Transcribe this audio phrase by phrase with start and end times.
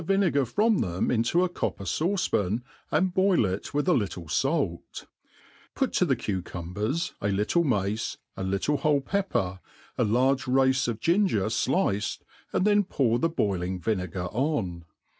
[0.03, 5.05] 171 tlwinegar from them into a copper fauce^pan, and boil it with a little falc;
[5.75, 9.59] pert to the cucumbers a little mace, ^a little whole pepper,^
[9.99, 14.85] a large race of ginger fliced, and then poar the boiling vinegar on.